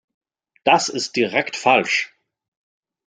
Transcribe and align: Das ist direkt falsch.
Das 0.63 0.89
ist 0.89 1.15
direkt 1.15 1.55
falsch. 1.55 2.15